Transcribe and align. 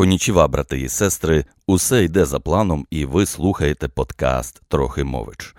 Конічіва, 0.00 0.48
брати 0.48 0.80
і 0.80 0.88
сестри, 0.88 1.44
усе 1.66 2.04
йде 2.04 2.24
за 2.24 2.40
планом, 2.40 2.86
і 2.90 3.04
ви 3.04 3.26
слухаєте 3.26 3.88
подкаст 3.88 4.62
Трохи 4.68 5.04
мович. 5.04 5.54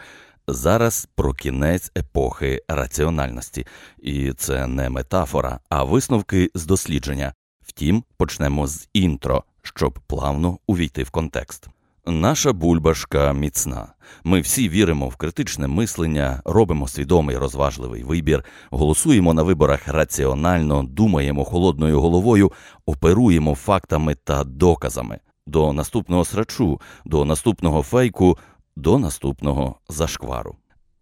Зараз 0.48 1.08
про 1.16 1.34
кінець 1.34 1.92
епохи 1.98 2.62
раціональності, 2.68 3.68
і 4.00 4.34
це 4.34 4.68
не 4.68 4.90
метафора, 4.90 5.60
а 5.70 5.84
висновки 5.84 6.50
з 6.56 6.66
дослідження. 6.66 7.34
Втім, 7.62 8.04
почнемо 8.18 8.68
з 8.68 8.90
інтро, 8.94 9.44
щоб 9.62 10.00
плавно 10.08 10.58
увійти 10.68 11.04
в 11.04 11.10
контекст. 11.10 11.68
Наша 12.06 12.54
бульбашка 12.54 13.34
міцна. 13.34 13.94
Ми 14.24 14.42
всі 14.42 14.70
віримо 14.70 15.08
в 15.08 15.16
критичне 15.16 15.68
мислення, 15.68 16.42
робимо 16.46 16.88
свідомий 16.88 17.38
розважливий 17.38 18.04
вибір, 18.04 18.46
голосуємо 18.72 19.34
на 19.34 19.44
виборах 19.44 19.88
раціонально, 19.88 20.84
думаємо 20.84 21.46
холодною 21.46 22.02
головою, 22.02 22.52
оперуємо 22.86 23.56
фактами 23.56 24.16
та 24.16 24.44
доказами. 24.44 25.20
До 25.48 25.74
наступного 25.74 26.26
срачу, 26.26 26.82
до 27.06 27.26
наступного 27.26 27.82
фейку, 27.82 28.38
до 28.76 29.00
наступного 29.00 29.76
зашквару. 29.90 30.56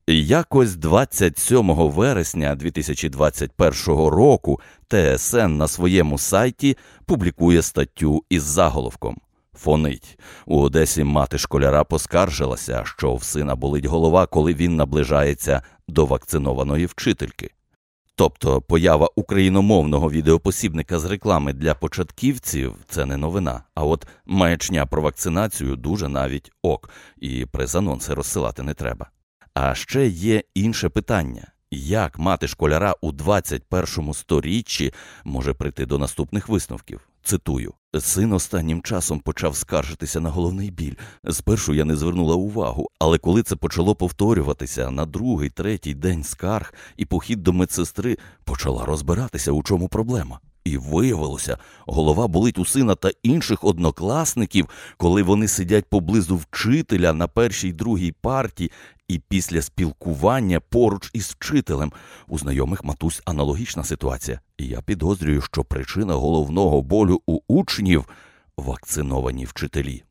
Якось 0.08 0.76
27 0.76 1.74
вересня 1.74 2.56
2021 2.56 3.96
року 3.96 4.60
ТСН 4.88 5.58
на 5.58 5.68
своєму 5.68 6.18
сайті 6.18 6.78
публікує 7.06 7.62
статтю 7.62 8.24
із 8.30 8.44
заголовком 8.44 9.18
Фонить 9.62 10.20
у 10.46 10.62
Одесі 10.62 11.04
мати 11.04 11.38
школяра 11.38 11.84
поскаржилася, 11.84 12.84
що 12.86 13.16
в 13.16 13.24
сина 13.24 13.56
болить 13.56 13.86
голова, 13.86 14.26
коли 14.26 14.54
він 14.54 14.76
наближається 14.76 15.62
до 15.88 16.06
вакцинованої 16.06 16.86
вчительки. 16.86 17.52
Тобто 18.16 18.62
поява 18.62 19.10
україномовного 19.16 20.12
відеопосібника 20.12 21.00
з 21.00 21.06
реклами 21.06 21.54
для 21.54 21.74
початківців 21.74 22.74
це 22.88 23.06
не 23.06 23.18
новина. 23.18 23.64
А 23.76 23.84
от 23.84 24.08
маячня 24.26 24.86
про 24.86 25.02
вакцинацію 25.02 25.76
дуже 25.76 26.08
навіть 26.08 26.52
ок, 26.62 26.90
і 27.18 27.46
прес-анонси 27.46 28.14
розсилати 28.14 28.64
не 28.64 28.74
треба. 28.74 29.10
А 29.54 29.76
ще 29.76 30.08
є 30.08 30.44
інше 30.56 30.90
питання. 30.90 31.52
Як 31.72 32.20
мати 32.20 32.48
школяра 32.48 32.96
у 33.02 33.12
21 33.12 34.14
сторіччі 34.14 34.94
може 35.24 35.54
прийти 35.54 35.86
до 35.86 35.98
наступних 35.98 36.50
висновків? 36.50 37.02
Цитую, 37.24 37.74
син 38.00 38.34
останнім 38.34 38.82
часом 38.82 39.20
почав 39.20 39.56
скаржитися 39.56 40.20
на 40.20 40.30
головний 40.30 40.72
біль. 40.72 40.94
Спершу 41.30 41.74
я 41.74 41.86
не 41.86 41.96
звернула 41.96 42.36
увагу, 42.36 42.88
але 43.00 43.18
коли 43.18 43.44
це 43.44 43.56
почало 43.56 43.96
повторюватися 43.96 44.92
на 44.92 45.06
другий, 45.06 45.50
третій 45.50 45.94
день 45.94 46.24
скарг, 46.24 46.74
і 46.98 47.06
похід 47.06 47.44
до 47.44 47.54
медсестри 47.54 48.18
почала 48.44 48.86
розбиратися, 48.86 49.52
у 49.52 49.64
чому 49.64 49.88
проблема. 49.88 50.40
І 50.70 50.78
виявилося, 50.78 51.58
голова 51.86 52.28
болить 52.28 52.58
у 52.58 52.66
сина 52.66 52.96
та 52.96 53.12
інших 53.24 53.64
однокласників, 53.64 54.70
коли 54.98 55.24
вони 55.24 55.48
сидять 55.48 55.86
поблизу 55.86 56.36
вчителя 56.36 57.14
на 57.14 57.28
першій 57.28 57.74
другій 57.74 58.12
парті, 58.12 58.72
і 59.08 59.20
після 59.20 59.62
спілкування 59.62 60.60
поруч 60.60 61.10
із 61.14 61.26
вчителем 61.26 61.92
у 62.28 62.38
знайомих 62.38 62.84
матусь 62.84 63.22
аналогічна 63.26 63.84
ситуація. 63.84 64.40
І 64.58 64.68
я 64.68 64.82
підозрюю, 64.82 65.42
що 65.42 65.64
причина 65.64 66.14
головного 66.14 66.82
болю 66.82 67.22
у 67.26 67.40
учнів 67.48 68.06
вакциновані 68.58 69.46
вчителі. 69.46 70.04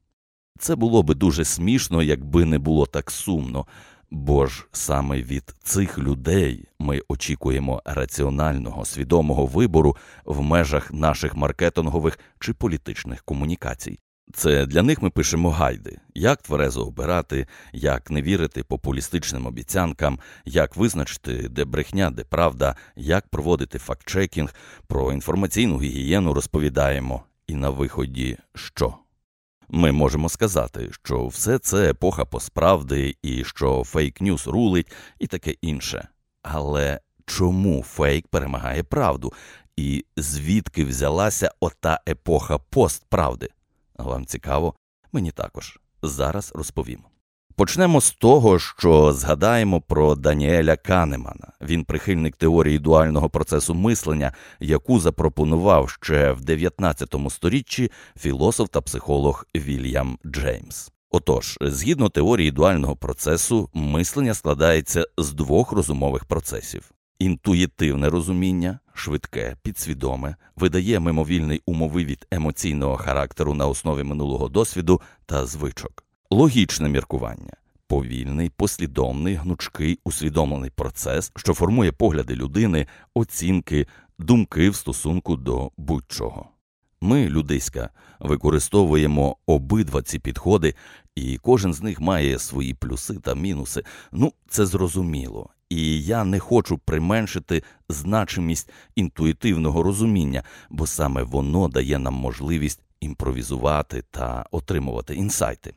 Це 0.58 0.76
було 0.76 1.02
би 1.02 1.14
дуже 1.14 1.44
смішно, 1.44 2.02
якби 2.02 2.44
не 2.44 2.58
було 2.58 2.86
так 2.86 3.10
сумно. 3.10 3.66
Бо 4.10 4.46
ж 4.46 4.66
саме 4.72 5.22
від 5.22 5.54
цих 5.62 5.98
людей 5.98 6.64
ми 6.78 7.00
очікуємо 7.08 7.82
раціонального 7.84 8.84
свідомого 8.84 9.46
вибору 9.46 9.96
в 10.24 10.42
межах 10.42 10.92
наших 10.92 11.34
маркетингових 11.34 12.18
чи 12.38 12.52
політичних 12.52 13.22
комунікацій. 13.22 13.98
Це 14.34 14.66
для 14.66 14.82
них 14.82 15.02
ми 15.02 15.10
пишемо 15.10 15.50
гайди, 15.50 15.98
як 16.14 16.42
тверезо 16.42 16.86
обирати, 16.86 17.46
як 17.72 18.10
не 18.10 18.22
вірити 18.22 18.62
популістичним 18.62 19.46
обіцянкам, 19.46 20.18
як 20.44 20.76
визначити, 20.76 21.48
де 21.48 21.64
брехня, 21.64 22.10
де 22.10 22.24
правда, 22.24 22.76
як 22.96 23.28
проводити 23.28 23.78
фактчекінг, 23.78 24.54
про 24.86 25.12
інформаційну 25.12 25.80
гігієну 25.80 26.34
розповідаємо. 26.34 27.22
І 27.46 27.54
на 27.54 27.70
виході 27.70 28.38
що? 28.54 28.94
Ми 29.70 29.92
можемо 29.92 30.28
сказати, 30.28 30.90
що 30.92 31.26
все 31.26 31.58
це 31.58 31.90
епоха 31.90 32.24
посправди 32.24 33.16
і 33.22 33.44
що 33.44 33.80
фейк-ньюс 33.80 34.50
рулить 34.50 34.92
і 35.18 35.26
таке 35.26 35.50
інше. 35.50 36.08
Але 36.42 37.00
чому 37.26 37.82
фейк 37.82 38.28
перемагає 38.28 38.82
правду? 38.82 39.32
І 39.76 40.04
звідки 40.16 40.84
взялася 40.84 41.50
ота 41.60 42.00
епоха 42.08 42.58
постправди? 42.58 43.48
Вам 43.98 44.26
цікаво? 44.26 44.74
Мені 45.12 45.30
також. 45.30 45.78
Зараз 46.02 46.52
розповім. 46.54 47.07
Почнемо 47.58 48.00
з 48.00 48.10
того, 48.12 48.58
що 48.58 49.12
згадаємо 49.12 49.80
про 49.80 50.14
Даніеля 50.14 50.76
Канемана. 50.76 51.52
Він 51.60 51.84
прихильник 51.84 52.36
теорії 52.36 52.78
дуального 52.78 53.30
процесу 53.30 53.74
мислення, 53.74 54.32
яку 54.60 55.00
запропонував 55.00 55.90
ще 55.90 56.32
в 56.32 56.44
19 56.44 57.14
сторіччі 57.30 57.90
філософ 58.18 58.68
та 58.68 58.80
психолог 58.80 59.46
Вільям 59.56 60.18
Джеймс. 60.26 60.90
Отож, 61.10 61.58
згідно 61.60 62.08
теорії 62.08 62.50
дуального 62.50 62.96
процесу, 62.96 63.70
мислення 63.74 64.34
складається 64.34 65.06
з 65.18 65.32
двох 65.32 65.72
розумових 65.72 66.24
процесів 66.24 66.90
Інтуїтивне 67.18 68.10
розуміння, 68.10 68.78
швидке, 68.94 69.56
підсвідоме, 69.62 70.36
видає 70.56 71.00
мимовільний 71.00 71.62
умовивід 71.66 72.26
емоційного 72.30 72.96
характеру 72.96 73.54
на 73.54 73.66
основі 73.66 74.02
минулого 74.02 74.48
досвіду 74.48 75.00
та 75.26 75.46
звичок, 75.46 76.04
логічне 76.30 76.88
міркування, 76.88 77.52
повільний, 77.86 78.50
послідовний, 78.50 79.34
гнучкий, 79.34 79.98
усвідомлений 80.04 80.70
процес, 80.70 81.32
що 81.36 81.54
формує 81.54 81.92
погляди 81.92 82.34
людини, 82.34 82.86
оцінки, 83.14 83.86
думки 84.18 84.70
в 84.70 84.74
стосунку 84.74 85.36
до 85.36 85.70
будь-чого. 85.76 86.48
Ми, 87.00 87.28
людиська, 87.28 87.90
використовуємо 88.20 89.36
обидва 89.46 90.02
ці 90.02 90.18
підходи, 90.18 90.74
і 91.14 91.38
кожен 91.38 91.74
з 91.74 91.82
них 91.82 92.00
має 92.00 92.38
свої 92.38 92.74
плюси 92.74 93.14
та 93.14 93.34
мінуси. 93.34 93.82
Ну, 94.12 94.32
це 94.48 94.66
зрозуміло. 94.66 95.50
І 95.68 96.04
я 96.04 96.24
не 96.24 96.38
хочу 96.38 96.78
применшити 96.78 97.62
значимість 97.88 98.70
інтуїтивного 98.94 99.82
розуміння, 99.82 100.42
бо 100.70 100.86
саме 100.86 101.22
воно 101.22 101.68
дає 101.68 101.98
нам 101.98 102.14
можливість 102.14 102.80
імпровізувати 103.00 104.02
та 104.10 104.46
отримувати 104.50 105.14
інсайти. 105.14 105.74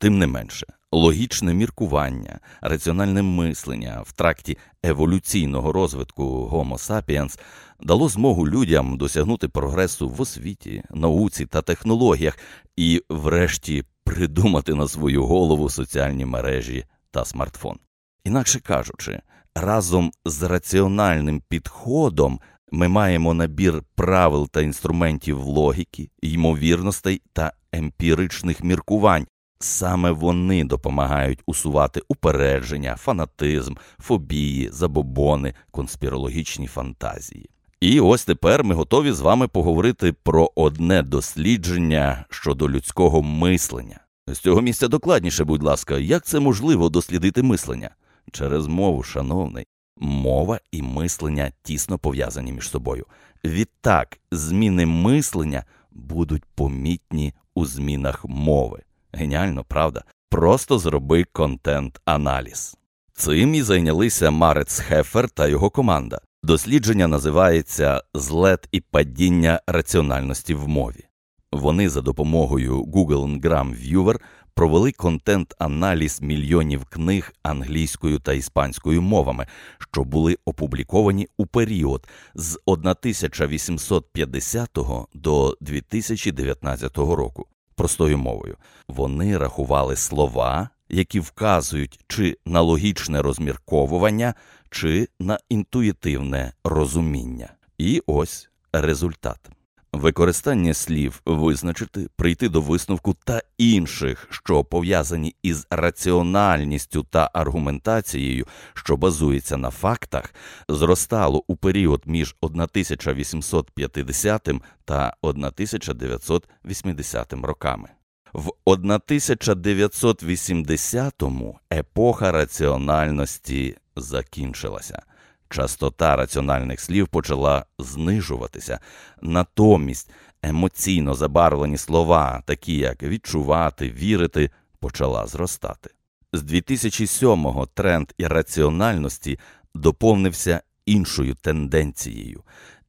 Тим 0.00 0.18
не 0.18 0.26
менше, 0.26 0.66
логічне 0.92 1.54
міркування, 1.54 2.40
раціональне 2.60 3.22
мислення 3.22 4.02
в 4.06 4.12
тракті 4.12 4.58
еволюційного 4.82 5.72
розвитку 5.72 6.48
Homo 6.52 6.78
sapiens 6.88 7.38
дало 7.80 8.08
змогу 8.08 8.48
людям 8.48 8.96
досягнути 8.96 9.48
прогресу 9.48 10.08
в 10.08 10.20
освіті, 10.20 10.82
науці 10.90 11.46
та 11.46 11.62
технологіях 11.62 12.38
і, 12.76 13.02
врешті, 13.08 13.84
придумати 14.04 14.74
на 14.74 14.88
свою 14.88 15.24
голову 15.24 15.70
соціальні 15.70 16.24
мережі 16.24 16.84
та 17.10 17.24
смартфон. 17.24 17.78
Інакше 18.24 18.60
кажучи, 18.60 19.20
разом 19.54 20.12
з 20.24 20.42
раціональним 20.42 21.42
підходом 21.48 22.40
ми 22.72 22.88
маємо 22.88 23.34
набір 23.34 23.82
правил 23.94 24.48
та 24.48 24.60
інструментів 24.60 25.38
логіки, 25.40 26.10
ймовірностей 26.22 27.22
та 27.32 27.52
емпіричних 27.72 28.64
міркувань. 28.64 29.26
Саме 29.60 30.10
вони 30.10 30.64
допомагають 30.64 31.42
усувати 31.46 32.02
упередження, 32.08 32.96
фанатизм, 32.96 33.74
фобії, 33.98 34.68
забобони, 34.72 35.54
конспірологічні 35.70 36.66
фантазії. 36.66 37.50
І 37.80 38.00
ось 38.00 38.24
тепер 38.24 38.64
ми 38.64 38.74
готові 38.74 39.12
з 39.12 39.20
вами 39.20 39.48
поговорити 39.48 40.12
про 40.12 40.50
одне 40.54 41.02
дослідження 41.02 42.24
щодо 42.30 42.70
людського 42.70 43.22
мислення. 43.22 44.00
З 44.26 44.38
цього 44.38 44.60
місця 44.60 44.88
докладніше, 44.88 45.44
будь 45.44 45.62
ласка, 45.62 45.98
як 45.98 46.24
це 46.24 46.40
можливо 46.40 46.88
дослідити 46.88 47.42
мислення? 47.42 47.90
через 48.32 48.66
мову, 48.66 49.02
шановний. 49.02 49.66
Мова 50.00 50.60
і 50.72 50.82
мислення 50.82 51.52
тісно 51.62 51.98
пов'язані 51.98 52.52
між 52.52 52.68
собою. 52.68 53.06
Відтак, 53.44 54.18
зміни 54.32 54.86
мислення 54.86 55.64
будуть 55.90 56.44
помітні 56.44 57.34
у 57.54 57.66
змінах 57.66 58.24
мови. 58.24 58.82
Геніально, 59.18 59.64
правда? 59.64 60.04
Просто 60.30 60.78
зроби 60.78 61.24
контент-аналіз. 61.32 62.76
Цим 63.12 63.54
і 63.54 63.62
зайнялися 63.62 64.30
Марец 64.30 64.80
Хефер 64.80 65.30
та 65.30 65.46
його 65.46 65.70
команда. 65.70 66.20
Дослідження 66.42 67.06
називається 67.06 68.02
Злет 68.14 68.68
і 68.72 68.80
падіння 68.80 69.60
раціональності 69.66 70.54
в 70.54 70.68
мові. 70.68 71.04
Вони 71.52 71.88
за 71.88 72.00
допомогою 72.00 72.82
Google 72.82 73.40
Ngram 73.40 73.92
Viewer 73.92 74.20
провели 74.54 74.92
контент-аналіз 74.92 76.22
мільйонів 76.22 76.84
книг 76.84 77.32
англійською 77.42 78.18
та 78.18 78.32
іспанською 78.32 79.02
мовами, 79.02 79.46
що 79.78 80.04
були 80.04 80.36
опубліковані 80.44 81.28
у 81.36 81.46
період 81.46 82.08
з 82.34 82.58
1850 82.66 84.78
до 85.14 85.56
2019 85.60 86.98
року. 86.98 87.46
Простою 87.78 88.18
мовою 88.18 88.56
вони 88.88 89.38
рахували 89.38 89.96
слова, 89.96 90.68
які 90.88 91.20
вказують 91.20 92.00
чи 92.08 92.36
на 92.46 92.60
логічне 92.60 93.22
розмірковування, 93.22 94.34
чи 94.70 95.08
на 95.20 95.38
інтуїтивне 95.48 96.52
розуміння. 96.64 97.48
І 97.78 98.02
ось 98.06 98.50
результат. 98.72 99.50
Використання 99.98 100.74
слів 100.74 101.22
визначити, 101.26 102.08
прийти 102.16 102.48
до 102.48 102.60
висновку 102.60 103.16
та 103.24 103.42
інших, 103.58 104.26
що 104.30 104.64
пов'язані 104.64 105.34
із 105.42 105.66
раціональністю 105.70 107.02
та 107.02 107.30
аргументацією, 107.32 108.46
що 108.74 108.96
базується 108.96 109.56
на 109.56 109.70
фактах, 109.70 110.34
зростало 110.68 111.44
у 111.46 111.56
період 111.56 112.02
між 112.06 112.36
1850 112.40 114.48
та 114.84 115.14
1980 115.22 117.32
роками. 117.32 117.88
В 118.32 118.50
1980-му 118.66 121.58
епоха 121.72 122.32
раціональності 122.32 123.76
закінчилася. 123.96 125.02
Частота 125.48 126.16
раціональних 126.16 126.80
слів 126.80 127.08
почала 127.08 127.64
знижуватися, 127.78 128.80
натомість 129.22 130.10
емоційно 130.42 131.14
забарвлені 131.14 131.78
слова, 131.78 132.42
такі 132.46 132.76
як 132.76 133.02
відчувати, 133.02 133.90
вірити, 133.90 134.50
почала 134.80 135.26
зростати. 135.26 135.90
З 136.32 136.42
2007-го 136.42 137.66
тренд 137.66 138.12
ірраціональності 138.18 139.38
доповнився 139.74 140.60
іншою 140.86 141.34
тенденцією. 141.34 142.42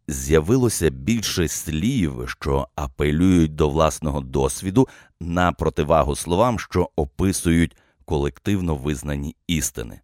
З'явилося 0.08 0.90
більше 0.90 1.48
слів, 1.48 2.24
що 2.28 2.68
апелюють 2.76 3.56
до 3.56 3.70
власного 3.70 4.22
досвіду 4.22 4.88
на 5.22 5.52
противагу 5.52 6.16
словам, 6.16 6.60
що 6.60 6.90
описують 6.96 7.76
колективно 8.06 8.76
визнані 8.76 9.36
істини. 9.48 10.02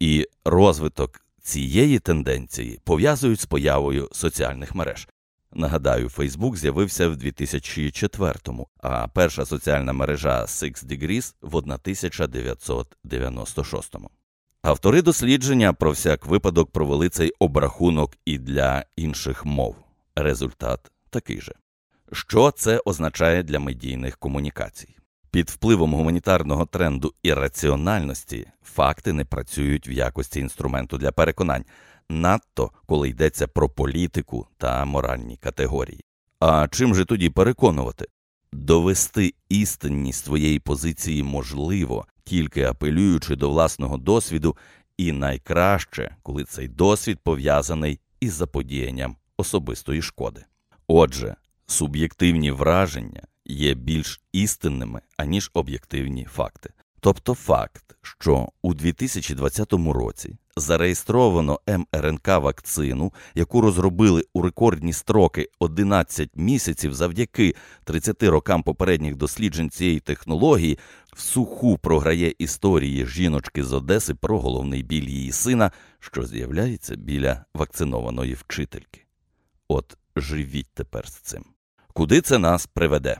І 0.00 0.26
розвиток 0.44 1.20
цієї 1.50 1.98
тенденції 1.98 2.80
пов'язують 2.84 3.40
з 3.40 3.46
появою 3.46 4.08
соціальних 4.12 4.74
мереж. 4.74 5.08
Нагадаю, 5.52 6.08
Фейсбук 6.08 6.56
з'явився 6.56 7.08
в 7.08 7.12
2004-му, 7.12 8.68
а 8.78 9.08
перша 9.08 9.46
соціальна 9.46 9.92
мережа 9.92 10.42
Six 10.42 10.86
Degrees 10.86 11.34
в 11.42 11.54
1996-му. 11.54 14.10
Автори 14.62 15.02
дослідження 15.02 15.72
про 15.72 15.90
всяк 15.90 16.26
випадок 16.26 16.70
провели 16.70 17.08
цей 17.08 17.32
обрахунок 17.38 18.16
і 18.24 18.38
для 18.38 18.84
інших 18.96 19.44
мов. 19.44 19.76
Результат 20.16 20.90
такий 21.10 21.40
же. 21.40 21.52
Що 22.12 22.50
це 22.50 22.80
означає 22.84 23.42
для 23.42 23.58
медійних 23.58 24.18
комунікацій? 24.18 24.96
Під 25.30 25.50
впливом 25.50 25.94
гуманітарного 25.94 26.66
тренду 26.66 27.14
і 27.22 27.32
раціональності 27.32 28.46
факти 28.62 29.12
не 29.12 29.24
працюють 29.24 29.88
в 29.88 29.90
якості 29.90 30.40
інструменту 30.40 30.98
для 30.98 31.12
переконань, 31.12 31.64
надто 32.08 32.70
коли 32.86 33.08
йдеться 33.08 33.46
про 33.46 33.68
політику 33.68 34.46
та 34.58 34.84
моральні 34.84 35.36
категорії. 35.36 36.04
А 36.40 36.68
чим 36.68 36.94
же 36.94 37.04
тоді 37.04 37.30
переконувати? 37.30 38.06
Довести 38.52 39.34
істинність 39.48 40.24
своєї 40.24 40.58
позиції 40.58 41.22
можливо, 41.22 42.06
тільки 42.24 42.62
апелюючи 42.62 43.36
до 43.36 43.50
власного 43.50 43.96
досвіду, 43.96 44.56
і 44.96 45.12
найкраще, 45.12 46.16
коли 46.22 46.44
цей 46.44 46.68
досвід 46.68 47.18
пов'язаний 47.22 48.00
із 48.20 48.32
заподіянням 48.32 49.16
особистої 49.36 50.02
шкоди. 50.02 50.44
Отже, 50.86 51.36
суб'єктивні 51.66 52.50
враження 52.50 53.22
є 53.50 53.74
більш 53.74 54.20
істинними, 54.32 55.00
аніж 55.16 55.50
об'єктивні 55.54 56.24
факти. 56.24 56.70
Тобто 57.00 57.34
факт, 57.34 57.96
що 58.02 58.48
у 58.62 58.74
2020 58.74 59.72
році 59.72 60.36
зареєстровано 60.56 61.60
МРНК 61.66 62.28
вакцину, 62.28 63.12
яку 63.34 63.60
розробили 63.60 64.24
у 64.34 64.42
рекордні 64.42 64.92
строки 64.92 65.48
11 65.58 66.30
місяців 66.34 66.94
завдяки 66.94 67.54
30 67.84 68.22
рокам 68.22 68.62
попередніх 68.62 69.16
досліджень 69.16 69.70
цієї 69.70 70.00
технології, 70.00 70.78
в 71.16 71.20
суху 71.20 71.78
програє 71.78 72.34
історії 72.38 73.06
жіночки 73.06 73.64
з 73.64 73.72
Одеси 73.72 74.14
про 74.14 74.40
головний 74.40 74.82
біль 74.82 75.08
її 75.08 75.32
сина, 75.32 75.72
що 76.00 76.26
з'являється 76.26 76.96
біля 76.96 77.44
вакцинованої 77.54 78.34
вчительки. 78.34 79.00
От 79.68 79.96
живіть 80.16 80.70
тепер 80.74 81.08
з 81.08 81.14
цим. 81.14 81.44
Куди 81.92 82.20
це 82.20 82.38
нас 82.38 82.66
приведе? 82.66 83.18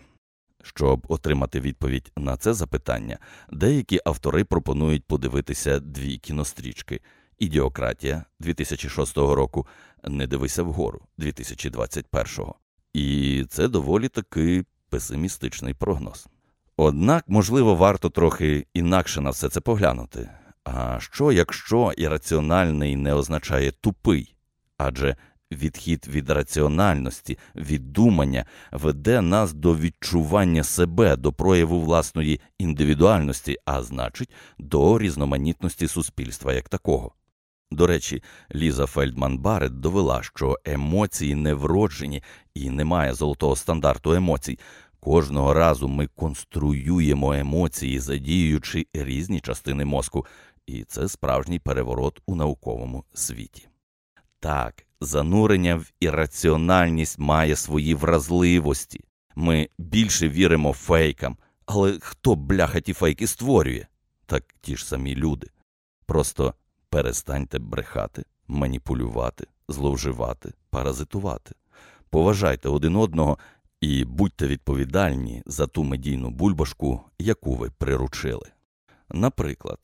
Щоб 0.62 1.06
отримати 1.08 1.60
відповідь 1.60 2.12
на 2.16 2.36
це 2.36 2.54
запитання, 2.54 3.18
деякі 3.52 4.00
автори 4.04 4.44
пропонують 4.44 5.04
подивитися 5.04 5.80
дві 5.80 6.18
кінострічки: 6.18 7.00
Ідіократія 7.38 8.24
2006 8.40 9.16
року, 9.16 9.66
Не 10.04 10.26
дивися 10.26 10.62
вгору 10.62 11.00
2021. 11.18 12.46
І 12.92 13.44
це 13.48 13.68
доволі 13.68 14.08
таки 14.08 14.64
песимістичний 14.88 15.74
прогноз. 15.74 16.26
Однак, 16.76 17.24
можливо, 17.28 17.74
варто 17.74 18.10
трохи 18.10 18.66
інакше 18.74 19.20
на 19.20 19.30
все 19.30 19.48
це 19.48 19.60
поглянути. 19.60 20.30
А 20.64 21.00
що, 21.00 21.32
якщо 21.32 21.92
ірраціональний 21.96 22.96
не 22.96 23.14
означає 23.14 23.70
тупий? 23.70 24.34
Адже 24.78 25.16
Відхід 25.52 26.06
від 26.08 26.30
раціональності, 26.30 27.38
від 27.56 27.92
думання 27.92 28.44
веде 28.72 29.20
нас 29.20 29.52
до 29.52 29.76
відчування 29.76 30.64
себе, 30.64 31.16
до 31.16 31.32
прояву 31.32 31.80
власної 31.80 32.40
індивідуальності, 32.58 33.56
а 33.64 33.82
значить, 33.82 34.30
до 34.58 34.98
різноманітності 34.98 35.88
суспільства 35.88 36.52
як 36.52 36.68
такого. 36.68 37.12
До 37.70 37.86
речі, 37.86 38.22
Ліза 38.54 38.86
Фельдман 38.86 39.38
Барет 39.38 39.80
довела, 39.80 40.22
що 40.22 40.58
емоції 40.64 41.34
не 41.34 41.54
вроджені 41.54 42.22
і 42.54 42.70
немає 42.70 43.14
золотого 43.14 43.56
стандарту 43.56 44.12
емоцій. 44.12 44.58
Кожного 45.00 45.54
разу 45.54 45.88
ми 45.88 46.06
конструюємо 46.06 47.34
емоції, 47.34 47.98
задіюючи 47.98 48.86
різні 48.92 49.40
частини 49.40 49.84
мозку, 49.84 50.26
і 50.66 50.84
це 50.84 51.08
справжній 51.08 51.58
переворот 51.58 52.22
у 52.26 52.34
науковому 52.34 53.04
світі. 53.14 53.68
Так, 54.40 54.86
занурення 55.00 55.76
в 55.76 55.92
ірраціональність 56.00 57.18
має 57.18 57.56
свої 57.56 57.94
вразливості. 57.94 59.00
Ми 59.36 59.68
більше 59.78 60.28
віримо 60.28 60.72
фейкам, 60.72 61.36
але 61.66 61.98
хто 62.00 62.34
бляха 62.34 62.80
ті 62.80 62.92
фейки 62.92 63.26
створює? 63.26 63.86
Так 64.26 64.44
ті 64.60 64.76
ж 64.76 64.86
самі 64.86 65.14
люди. 65.14 65.46
Просто 66.06 66.54
перестаньте 66.88 67.58
брехати, 67.58 68.24
маніпулювати, 68.48 69.46
зловживати, 69.68 70.52
паразитувати. 70.70 71.54
Поважайте 72.10 72.68
один 72.68 72.96
одного 72.96 73.38
і 73.80 74.04
будьте 74.04 74.46
відповідальні 74.46 75.42
за 75.46 75.66
ту 75.66 75.84
медійну 75.84 76.30
бульбашку, 76.30 77.00
яку 77.18 77.54
ви 77.54 77.70
приручили. 77.70 78.50
Наприклад, 79.10 79.78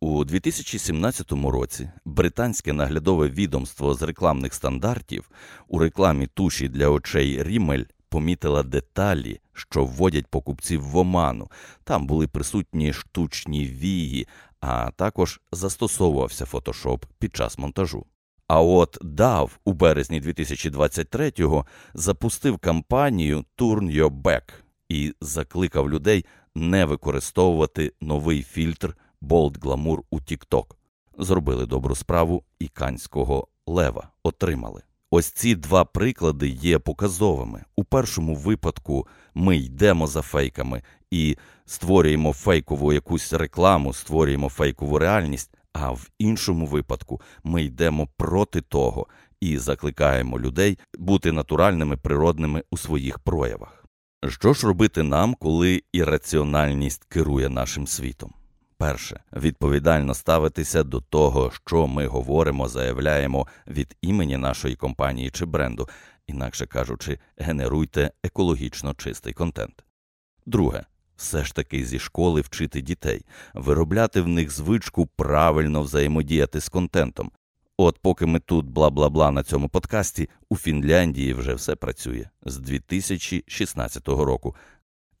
у 0.00 0.24
2017 0.24 1.32
році 1.32 1.90
британське 2.04 2.72
наглядове 2.72 3.28
відомство 3.28 3.94
з 3.94 4.02
рекламних 4.02 4.54
стандартів 4.54 5.30
у 5.68 5.78
рекламі 5.78 6.26
туші 6.26 6.68
для 6.68 6.88
очей 6.88 7.42
Рімель 7.42 7.84
помітила 8.08 8.62
деталі, 8.62 9.40
що 9.52 9.84
вводять 9.84 10.26
покупців 10.26 10.82
в 10.82 10.96
оману. 10.96 11.50
Там 11.84 12.06
були 12.06 12.28
присутні 12.28 12.92
штучні 12.92 13.66
вії, 13.66 14.28
а 14.60 14.90
також 14.90 15.40
застосовувався 15.52 16.46
фотошоп 16.46 17.04
під 17.18 17.36
час 17.36 17.58
монтажу. 17.58 18.06
А 18.48 18.60
от 18.60 18.98
DAV 19.04 19.50
у 19.64 19.72
березні 19.72 20.20
2023-го 20.20 21.66
запустив 21.94 22.58
кампанію 22.58 23.44
Turn 23.58 23.96
Your 23.96 24.22
Back 24.22 24.42
і 24.88 25.14
закликав 25.20 25.90
людей 25.90 26.24
не 26.54 26.84
використовувати 26.84 27.92
новий 28.00 28.42
фільтр 28.42 28.96
Болт 29.20 29.64
Гламур 29.64 30.02
у 30.10 30.20
Тікток. 30.20 30.76
Зробили 31.18 31.66
добру 31.66 31.94
справу 31.94 32.42
і 32.58 32.68
канського 32.68 33.48
лева 33.66 34.08
отримали. 34.22 34.82
Ось 35.10 35.30
ці 35.30 35.54
два 35.54 35.84
приклади 35.84 36.48
є 36.48 36.78
показовими. 36.78 37.64
У 37.76 37.84
першому 37.84 38.34
випадку 38.34 39.06
ми 39.34 39.56
йдемо 39.56 40.06
за 40.06 40.22
фейками 40.22 40.82
і 41.10 41.36
створюємо 41.66 42.32
фейкову 42.32 42.92
якусь 42.92 43.32
рекламу, 43.32 43.92
створюємо 43.92 44.48
фейкову 44.48 44.98
реальність. 44.98 45.50
А 45.72 45.90
в 45.90 46.10
іншому 46.18 46.66
випадку 46.66 47.20
ми 47.44 47.62
йдемо 47.62 48.08
проти 48.16 48.60
того 48.60 49.06
і 49.40 49.58
закликаємо 49.58 50.38
людей 50.38 50.78
бути 50.98 51.32
натуральними, 51.32 51.96
природними 51.96 52.64
у 52.70 52.76
своїх 52.76 53.18
проявах. 53.18 53.84
Що 54.28 54.52
ж 54.52 54.66
робити 54.66 55.02
нам, 55.02 55.34
коли 55.34 55.82
ірраціональність 55.92 57.04
керує 57.04 57.48
нашим 57.48 57.86
світом? 57.86 58.34
Перше, 58.80 59.20
відповідально 59.32 60.14
ставитися 60.14 60.82
до 60.82 61.00
того, 61.00 61.52
що 61.66 61.86
ми 61.86 62.06
говоримо, 62.06 62.68
заявляємо 62.68 63.46
від 63.66 63.96
імені 64.02 64.36
нашої 64.36 64.76
компанії 64.76 65.30
чи 65.30 65.44
бренду, 65.44 65.88
інакше 66.26 66.66
кажучи, 66.66 67.18
генеруйте 67.36 68.10
екологічно 68.24 68.94
чистий 68.94 69.32
контент. 69.32 69.84
Друге, 70.46 70.84
все 71.16 71.44
ж 71.44 71.54
таки 71.54 71.84
зі 71.84 71.98
школи 71.98 72.40
вчити 72.40 72.80
дітей, 72.80 73.24
виробляти 73.54 74.20
в 74.20 74.28
них 74.28 74.50
звичку 74.50 75.06
правильно 75.06 75.82
взаємодіяти 75.82 76.60
з 76.60 76.68
контентом. 76.68 77.30
От 77.76 77.98
поки 77.98 78.26
ми 78.26 78.40
тут 78.40 78.66
бла 78.66 78.90
бла 78.90 79.08
бла 79.08 79.30
на 79.30 79.42
цьому 79.42 79.68
подкасті, 79.68 80.28
у 80.48 80.56
Фінляндії 80.56 81.34
вже 81.34 81.54
все 81.54 81.76
працює 81.76 82.28
з 82.42 82.56
2016 82.58 84.08
року. 84.08 84.56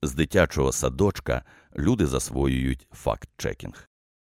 З 0.02 0.14
дитячого 0.14 0.72
садочка 0.72 1.42
люди 1.78 2.06
засвоюють 2.06 2.86
факт-чекінг. 2.92 3.88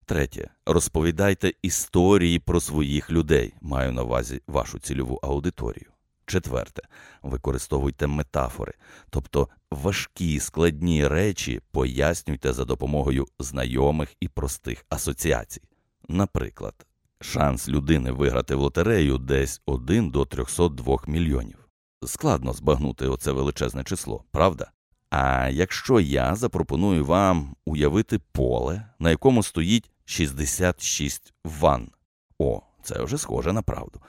Третє. 0.07 0.51
Розповідайте 0.67 1.53
історії 1.63 2.39
про 2.39 2.61
своїх 2.61 3.11
людей. 3.11 3.55
Маю 3.61 3.93
на 3.93 4.03
увазі 4.03 4.41
вашу 4.47 4.79
цільову 4.79 5.21
аудиторію. 5.23 5.93
Четверте. 6.27 6.83
Використовуйте 7.23 8.07
метафори, 8.07 8.73
тобто 9.11 9.49
важкі 9.71 10.41
складні 10.41 11.09
речі 11.09 11.61
пояснюйте 11.71 12.53
за 12.53 12.65
допомогою 12.65 13.27
знайомих 13.39 14.15
і 14.21 14.29
простих 14.29 14.87
асоціацій. 14.89 15.63
Наприклад, 16.09 16.87
шанс 17.21 17.69
людини 17.69 18.13
виграти 18.13 18.55
в 18.55 18.61
лотерею 18.61 19.19
десь 19.19 19.61
1 19.67 20.11
до 20.11 20.25
302 20.25 20.99
мільйонів. 21.07 21.69
Складно 22.07 22.53
збагнути 22.53 23.07
оце 23.07 23.33
величезне 23.33 23.85
число, 23.85 24.25
правда? 24.31 24.71
А 25.15 25.49
якщо 25.49 26.01
я 26.01 26.35
запропоную 26.35 27.05
вам 27.05 27.57
уявити 27.67 28.19
поле, 28.19 28.87
на 28.99 29.11
якому 29.11 29.43
стоїть 29.43 29.91
66 30.05 31.35
ванн, 31.45 31.91
о, 32.39 32.61
це 32.83 33.03
вже 33.03 33.19
схоже 33.19 33.53
на 33.53 33.63
правду. 33.63 34.01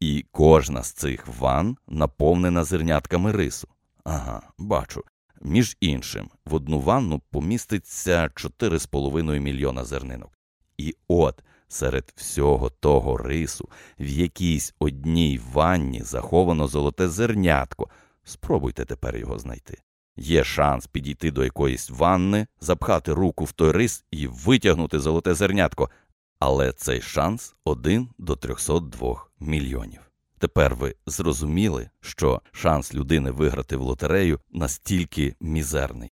І 0.00 0.24
кожна 0.30 0.82
з 0.82 0.92
цих 0.92 1.28
ванн 1.38 1.76
наповнена 1.88 2.64
зернятками 2.64 3.32
рису. 3.32 3.68
Ага, 4.04 4.42
бачу. 4.58 5.02
Між 5.40 5.76
іншим, 5.80 6.30
в 6.44 6.54
одну 6.54 6.80
ванну 6.80 7.22
поміститься 7.30 8.30
4,5 8.34 9.38
мільйона 9.38 9.84
зернинок. 9.84 10.30
І 10.78 10.96
от 11.08 11.42
серед 11.68 12.12
всього 12.16 12.70
того 12.70 13.16
рису 13.16 13.68
в 14.00 14.06
якійсь 14.06 14.74
одній 14.78 15.40
ванні 15.52 16.02
заховано 16.02 16.68
золоте 16.68 17.08
зернятко. 17.08 17.88
Спробуйте 18.24 18.84
тепер 18.84 19.16
його 19.16 19.38
знайти. 19.38 19.78
Є 20.16 20.44
шанс 20.44 20.86
підійти 20.86 21.30
до 21.30 21.44
якоїсь 21.44 21.90
ванни, 21.90 22.46
запхати 22.60 23.12
руку 23.12 23.44
в 23.44 23.52
той 23.52 23.70
рис 23.70 24.04
і 24.10 24.26
витягнути 24.26 24.98
золоте 24.98 25.34
зернятко, 25.34 25.90
але 26.38 26.72
цей 26.72 27.00
шанс 27.00 27.54
один 27.64 28.08
до 28.18 28.36
302 28.36 29.26
мільйонів. 29.40 30.00
Тепер 30.38 30.74
ви 30.74 30.94
зрозуміли, 31.06 31.90
що 32.00 32.42
шанс 32.52 32.94
людини 32.94 33.30
виграти 33.30 33.76
в 33.76 33.80
лотерею 33.80 34.40
настільки 34.50 35.34
мізерний. 35.40 36.10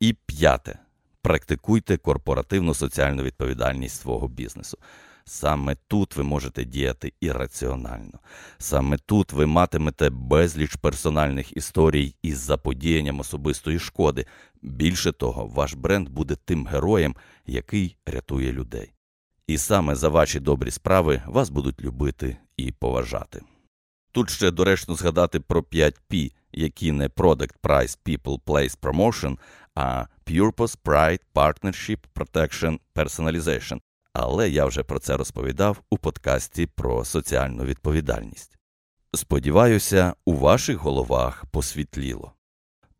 І 0.00 0.12
п'яте. 0.26 0.78
Практикуйте 1.22 1.96
корпоративну 1.96 2.74
соціальну 2.74 3.22
відповідальність 3.22 4.00
свого 4.00 4.28
бізнесу. 4.28 4.78
Саме 5.24 5.76
тут 5.88 6.16
ви 6.16 6.22
можете 6.22 6.64
діяти 6.64 7.12
ірраціонально. 7.20 8.18
Саме 8.58 8.96
тут 9.06 9.32
ви 9.32 9.46
матимете 9.46 10.10
безліч 10.10 10.76
персональних 10.76 11.56
історій 11.56 12.14
із 12.22 12.38
заподіянням 12.38 13.20
особистої 13.20 13.78
шкоди. 13.78 14.26
Більше 14.62 15.12
того, 15.12 15.46
ваш 15.46 15.74
бренд 15.74 16.08
буде 16.08 16.36
тим 16.44 16.66
героєм, 16.66 17.16
який 17.46 17.96
рятує 18.06 18.52
людей. 18.52 18.92
І 19.46 19.58
саме 19.58 19.94
за 19.94 20.08
ваші 20.08 20.40
добрі 20.40 20.70
справи 20.70 21.22
вас 21.26 21.50
будуть 21.50 21.82
любити 21.82 22.36
і 22.56 22.72
поважати. 22.72 23.42
Тут 24.12 24.30
ще 24.30 24.50
доречно 24.50 24.94
згадати 24.94 25.40
про 25.40 25.62
5 25.62 26.00
P, 26.10 26.32
які 26.52 26.92
не 26.92 27.08
Product, 27.08 27.54
Price, 27.62 27.98
People, 28.06 28.40
Place, 28.40 28.78
Promotion, 28.78 29.38
а 29.74 30.04
Purpose, 30.26 30.78
Pride, 30.84 31.20
Partnership, 31.34 31.98
Protection, 32.14 32.78
Personalization. 32.94 33.80
Але 34.14 34.50
я 34.50 34.66
вже 34.66 34.82
про 34.82 34.98
це 34.98 35.16
розповідав 35.16 35.82
у 35.90 35.98
подкасті 35.98 36.66
про 36.66 37.04
соціальну 37.04 37.64
відповідальність. 37.64 38.58
Сподіваюся, 39.14 40.14
у 40.24 40.34
ваших 40.34 40.76
головах 40.76 41.44
посвітліло. 41.46 42.32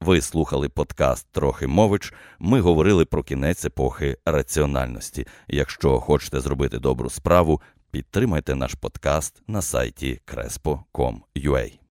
Ви 0.00 0.20
слухали 0.20 0.68
подкаст 0.68 1.26
Трохи 1.32 1.66
мович. 1.66 2.12
Ми 2.38 2.60
говорили 2.60 3.04
про 3.04 3.22
кінець 3.22 3.64
епохи 3.64 4.16
раціональності. 4.26 5.26
Якщо 5.48 6.00
хочете 6.00 6.40
зробити 6.40 6.78
добру 6.78 7.10
справу, 7.10 7.60
підтримайте 7.90 8.54
наш 8.54 8.74
подкаст 8.74 9.42
на 9.48 9.62
сайті 9.62 10.20
crespo.com.ua. 10.26 11.82